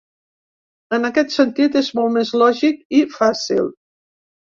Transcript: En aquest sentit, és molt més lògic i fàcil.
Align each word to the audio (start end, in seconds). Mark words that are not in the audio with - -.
En 0.99 1.05
aquest 1.09 1.35
sentit, 1.35 1.79
és 1.83 1.91
molt 2.01 2.17
més 2.17 2.35
lògic 2.45 2.83
i 3.03 3.07
fàcil. 3.21 3.73